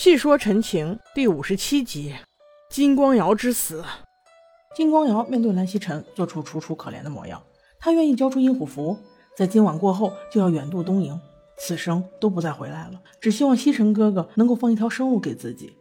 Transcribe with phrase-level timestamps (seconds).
[0.00, 2.14] 细说陈情第五十七集，
[2.70, 3.84] 金光瑶之死。
[4.74, 7.42] 金光瑶面对蓝曦臣，做出楚楚可怜的模样。
[7.78, 8.96] 他愿意交出阴虎符，
[9.36, 11.18] 在今晚过后就要远渡东瀛，
[11.58, 12.98] 此生都不再回来了。
[13.20, 15.76] 只希望曦臣哥哥能够放一条生路给自己。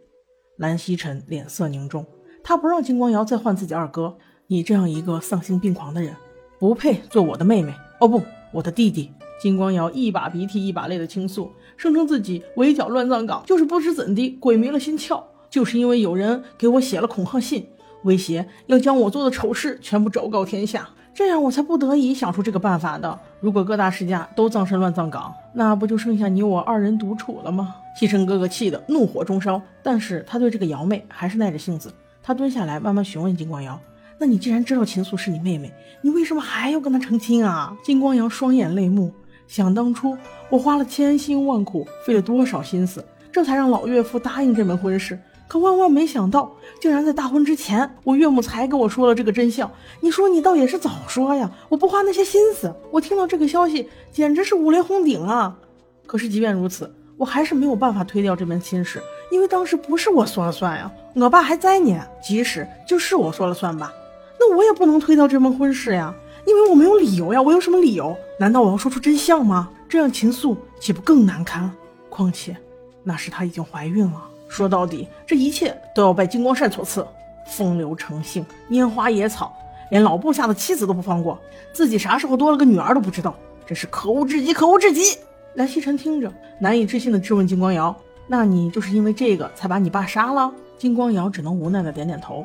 [0.57, 2.05] 蓝曦臣脸色凝重，
[2.43, 4.17] 他不让金光瑶再唤自己二哥。
[4.47, 6.13] 你这样一个丧心病狂的人，
[6.59, 7.73] 不配做我的妹妹。
[8.01, 9.13] 哦不，我的弟弟。
[9.39, 17.65] 金光瑶一把鼻涕一把泪的倾诉，声称自己围剿乱葬岗就是不知怎地鬼迷了心窍，就是因为有人给我写了恐吓信，
[18.03, 23.17] 威胁要将我做的丑事全部昭告天下，这样我才不得已想出这个办法的。
[23.39, 27.75] 如果各大世家都葬身乱葬岗，那不就剩下你我二人独处了吗？
[27.97, 33.79] 西城哥哥气得怒火中烧，但是他对这个瑶妹还是耐着性子，他蹲下来慢慢询问金光瑶
[34.19, 39.13] ：“那你既然知道秦素是你妹妹，你为什么还要跟她成亲啊？”金光瑶双眼泪目。
[39.49, 40.15] 想当初，
[40.47, 45.19] 我花了千辛万苦，费了多少心思，这才让老岳父答应这门婚事。
[45.47, 49.69] 可万万没想到，竟然在大婚之前，我岳母才跟我说了这个真相。
[50.01, 51.49] 你说你倒也是早说呀！
[51.67, 55.57] 我不花那些心思，我听到这个消息，简直是五雷轰顶啊！
[56.05, 59.01] 可是即便如此，我还是没有办法推掉这门亲事，
[59.31, 61.99] 因为当时不是我说了算呀，我爸还在呢。
[62.21, 63.91] 即使就是我说了算吧，
[64.39, 66.13] 那我也不能推掉这门婚事呀。
[66.49, 68.17] 因为我没有理由呀，我有什么理由？
[68.39, 69.69] 难道我要说出真相吗？
[69.87, 71.71] 这样秦素岂不更难堪？
[72.09, 72.57] 况且
[73.03, 74.23] 那时她已经怀孕了。
[74.47, 77.05] 说到底，这一切都要拜金光善所赐。
[77.45, 79.55] 风流成性，拈花惹草，
[79.91, 81.39] 连老部下的妻子都不放过，
[81.71, 83.35] 自己啥时候多了个女儿都不知道，
[83.67, 85.19] 真是可恶至极，可恶至极！
[85.53, 87.95] 蓝曦臣听着，难以置信地质问金光瑶
[88.27, 92.43] ：“那你就是因为这个才把你爸杀了？”金光瑶只能无奈地点点头。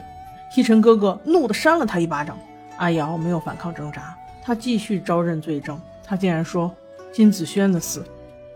[0.54, 2.38] 曦臣哥哥怒地扇了他一巴掌。
[2.76, 5.80] 阿瑶没有反抗挣扎，他继续招认罪证。
[6.06, 6.70] 他竟然说
[7.12, 8.04] 金子轩的死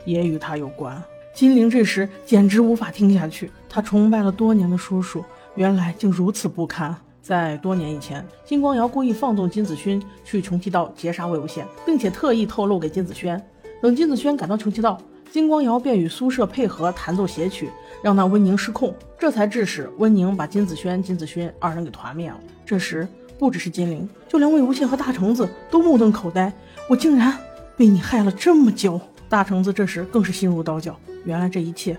[0.05, 1.03] 也与他有关。
[1.33, 3.51] 金陵这时简直无法听下去。
[3.69, 6.95] 他崇拜了多年的叔叔，原来竟如此不堪。
[7.23, 13.41] 在多年以前，金光瑶故意放纵金子勋去穷奇道劫杀魏无羡，并且特意透露给金子轩。
[13.81, 14.99] 等金子轩赶到穷奇道，
[15.31, 17.71] 金光瑶便与苏舍配合弹奏邪曲，
[18.03, 22.39] 让那温宁失控，这才致使温宁把金子轩、金子勋二人给团灭了。
[22.67, 23.07] 这时。
[23.39, 26.53] 不只是金陵，就连魏无羡和大橙子都目瞪口呆。
[26.89, 27.39] 我竟然
[27.77, 29.01] 被你害了这么久！
[29.29, 30.99] 大橙子这时更是心如刀绞。
[31.25, 31.99] 原来这一切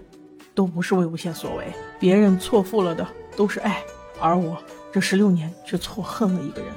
[0.53, 1.65] 都不是魏无羡所为，
[1.99, 3.07] 别人错付了的
[3.37, 3.81] 都是爱，
[4.19, 4.57] 而我
[4.91, 6.69] 这十六年却错恨了一个人。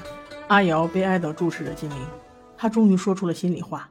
[0.49, 1.99] 阿瑶悲哀地注视着金陵，
[2.57, 3.89] 他终于说出了心里话。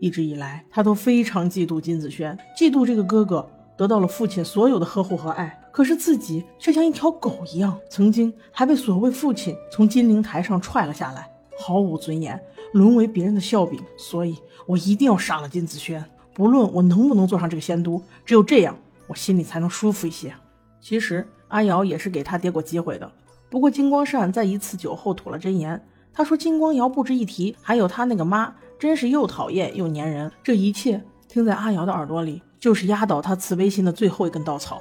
[0.00, 3.48] 一直以来，他都非常嫉妒金子轩，嫉妒这个哥哥。
[3.74, 11.28] 得到了父亲所有的呵护和爱，可是自己却像一条狗一样，曾经还被所谓父亲从金陵台上踹了下来，
[11.58, 12.38] 毫无尊严，
[12.74, 13.82] 沦为别人的笑柄。
[13.96, 18.76] 所以我一定要杀了金子轩，不论我能不能坐上这个仙都，只有这样，
[19.08, 20.34] 我心里才能舒服一些。
[20.78, 23.10] 其实阿瑶也是给他爹过机会的，
[23.48, 30.30] 不过金光善在一次酒后吐了真言，他说金光瑶不值一提，还有他那个妈，真是又讨厌又粘人。
[30.42, 32.42] 这一切听在阿瑶的耳朵里。
[32.62, 34.80] 就是压倒他慈悲心的最后一根稻草。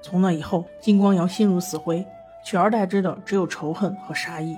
[0.00, 2.04] 从那以后，金光瑶心如死灰，
[2.44, 4.56] 取而代之的只有仇恨和杀意。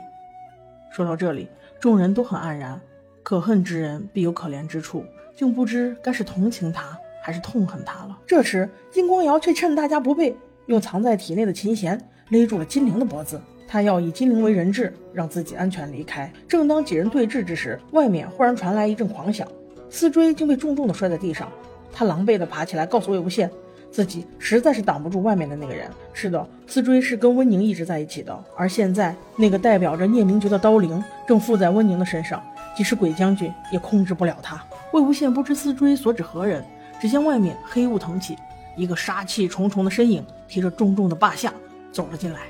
[0.91, 2.81] 说到这里，众人都很黯然。
[3.23, 5.05] 可恨之人必有可怜之处，
[5.37, 8.19] 竟不知该是同情他还是痛恨他了。
[8.27, 10.35] 这时，金光瑶却趁大家不备，
[10.67, 13.41] 用藏在体内的琴弦勒住了金陵的脖子。
[13.69, 16.33] 他要以金陵为人质，让自己安全离开。
[16.49, 19.47] 正当几人对峙之时，外面忽然传来一阵狂响，
[19.89, 21.49] 丝锥竟被重重的摔在地上。
[21.93, 23.49] 他狼狈地爬起来，告诉魏无羡，
[23.91, 25.91] 自己实在是挡不住外面的那个人。
[26.13, 32.43] 是的，刺锥是跟温宁一直在一起的，而现在那个代表着聂明珏的刀灵正附在温宁的身上，
[32.77, 34.63] 即使鬼将军也控制不了他。
[34.93, 36.65] 魏无羡不知刺锥所指何人，
[37.01, 38.37] 只见外面黑雾腾起，
[38.77, 41.53] 一个杀气重重的身影提着重重的霸下
[41.93, 42.41] 走了进来，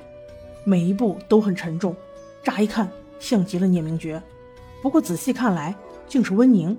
[0.64, 1.94] 每一步都很沉重，
[2.42, 4.20] 乍一看像极了聂明珏，
[4.82, 5.74] 不过仔细看来
[6.06, 6.76] 竟是温宁。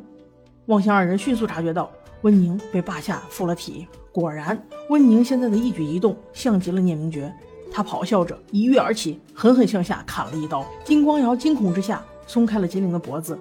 [0.67, 1.91] 望向二人迅速察觉到。
[2.21, 7.31] 温宁被霸下附了体，果然，温宁现在的一举一动像极了聂明珏。
[7.71, 10.65] 他咆哮着一跃而起，狠狠向下砍了一刀。
[10.83, 13.39] 金光瑶惊恐之下松开了金陵的脖子，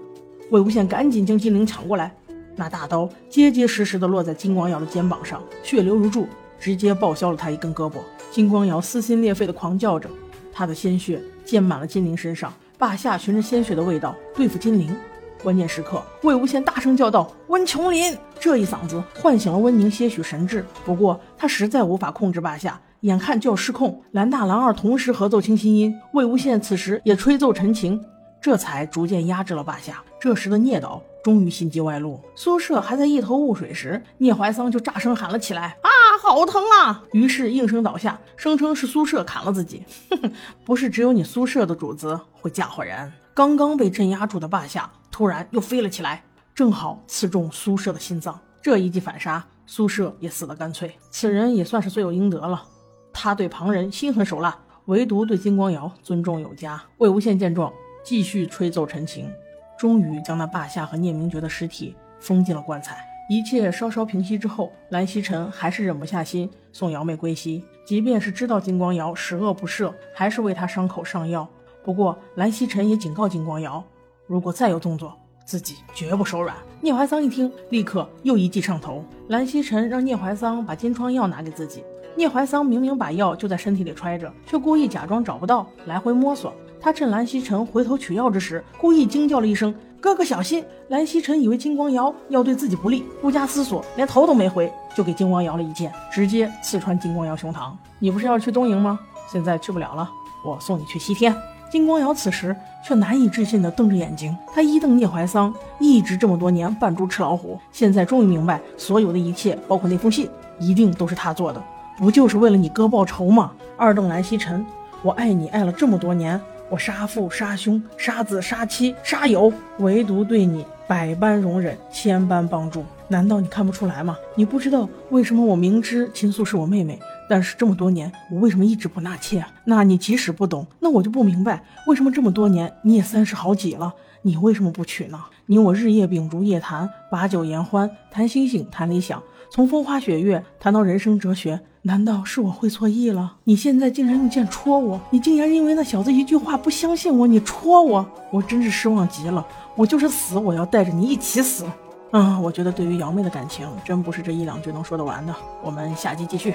[0.50, 2.14] 魏无羡赶紧将金陵抢过来，
[2.54, 6.26] 那大刀结结实实的落在金光瑶的肩膀上，血流如注，
[6.60, 7.96] 直接报销了他一根胳膊。
[8.30, 10.08] 金光瑶撕心裂肺的狂叫着，
[10.52, 12.52] 他的鲜血溅满了金陵身上。
[12.78, 14.96] 霸下循着鲜血的味道对付金陵。
[15.42, 20.64] 关键时刻，魏无羡大声叫道：“温琼林！”这一嗓子唤醒了温宁些许神智。
[20.84, 24.02] 不过他实在无法控制霸下，眼看就要失控。
[24.12, 28.02] 蓝大、蓝二同时合奏清新音，魏无羡此时也吹奏陈情，
[28.40, 30.02] 这才逐渐压制了霸下。
[30.20, 35.88] 这时的聂导终于心机外露，苏舍还在一头雾水时，聂怀桑就炸声喊了起来：“啊，
[36.22, 37.02] 好疼啊！
[37.12, 39.82] 于是应声倒下，声称是苏舍砍了自己。
[40.10, 40.32] 哼哼，
[40.64, 43.10] 不是只有你苏舍的主子会嫁祸人。
[43.32, 44.90] 刚刚被镇压住的霸下
[45.20, 46.25] 突然又飞了起来，
[46.55, 48.40] 正好刺中苏舍的心脏。
[48.62, 50.90] 这一记反杀，苏舍也死得干脆。
[51.11, 52.67] 此人也算是罪有应得了。
[53.12, 56.82] 他对旁人心狠手辣，唯独对金光瑶尊重有加。
[56.96, 57.70] 魏无羡见状，
[58.02, 59.31] 继续吹奏陈情，
[59.78, 63.06] 终于将那霸下和聂明珏的尸体封进了棺材。
[63.28, 67.62] 一切稍稍平息之后，蓝曦臣还是忍不下心送瑶妹归西。
[67.84, 71.46] 即便是知道金光瑶十恶不赦，还是为他伤口上药。
[71.84, 73.84] 不过蓝曦臣也警告金光瑶，
[74.30, 75.12] 如果再有动作，
[75.44, 76.54] 自己绝不手软。
[76.80, 79.04] 聂怀桑一听，立刻又一计上头。
[79.26, 81.82] 蓝曦臣让聂怀桑把金疮药拿给自己。
[82.14, 86.54] 聂怀桑明明把药就在身体里揣着，却故意假装找不到，来回摸索。
[86.80, 89.74] 他趁蓝曦臣回头取药之时，故意惊叫了一声。
[90.00, 90.64] 哥哥小心！
[90.90, 97.72] 蓝曦臣以为金光瑶要对自己不利，不加思索，连头都没回，就给金光瑶了一剑，直接刺穿金光瑶胸膛。
[97.98, 98.96] 你不是要去东营吗？
[99.28, 100.08] 现在去不了了，
[100.46, 101.34] 我送你去西天。
[101.70, 110.28] 金光瑶此时却难以置信地瞪着眼睛，他一瞪聂怀桑，一直这么多年扮猪吃老虎，现在终于明白，所有的一切，包括那封信，
[110.58, 111.62] 一定都是他做的，
[111.96, 113.52] 不就是为了你哥报仇吗？
[113.76, 114.67] 二瞪蓝曦臣，
[115.02, 116.40] 我爱你爱了这么多年。
[116.69, 122.84] 我杀父杀兄杀子杀妻杀友，唯独对你百般容忍，千般帮助。
[123.10, 124.16] 难道你看不出来吗？
[124.36, 126.96] 你不知道为什么我明知秦素是我妹妹，
[127.28, 129.44] 但是这么多年我为什么一直不纳妾？
[129.64, 133.92] 那你即使不懂，那我就不明白为什么这么多年你也三十好几了，
[134.22, 135.18] 你为什么不娶呢？
[135.46, 139.20] 你我日夜秉烛夜谈，把酒言欢，谈星星谈理想，
[139.50, 141.60] 从风花雪月谈到人生哲学。
[141.82, 143.36] 难道是我会错意了？
[143.44, 145.00] 你现在竟然用剑戳我！
[145.10, 148.06] 你竟然因为那小子一句话不相信我，你戳我！
[148.30, 149.44] 我真是失望极了！
[149.74, 151.64] 我就是死，我要带着你一起死！
[152.12, 155.34] 嗯，我觉得对于瑶妹的感情，真不是这一两句能说得完的。
[155.62, 156.54] 我们下集继续。